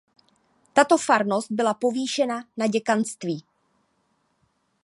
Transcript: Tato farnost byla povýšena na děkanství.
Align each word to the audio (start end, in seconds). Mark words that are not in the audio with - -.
Tato 0.73 0.97
farnost 0.97 1.51
byla 1.51 1.73
povýšena 1.73 2.43
na 2.57 2.67
děkanství. 2.67 3.43